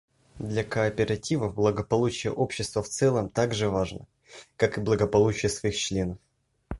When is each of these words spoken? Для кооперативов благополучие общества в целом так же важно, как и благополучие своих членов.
Для 0.39 0.63
кооперативов 0.63 1.53
благополучие 1.53 2.33
общества 2.33 2.81
в 2.81 2.89
целом 2.89 3.29
так 3.29 3.53
же 3.53 3.69
важно, 3.69 4.07
как 4.57 4.79
и 4.79 4.81
благополучие 4.81 5.51
своих 5.51 5.77
членов. 5.77 6.17